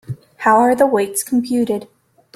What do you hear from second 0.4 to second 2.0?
are the weights computed?